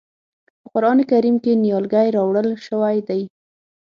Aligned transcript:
په 0.61 0.67
قرآن 0.73 0.99
کریم 1.11 1.35
کې 1.43 1.51
نیالګی 1.63 2.07
راوړل 2.17 2.47
شوی 2.67 2.97
دی. 3.07 3.21